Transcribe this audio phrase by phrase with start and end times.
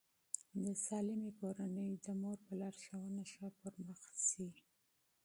[0.63, 4.49] د سالمې کورنۍ د مور په لارښوونه ښه پرمخ ځي.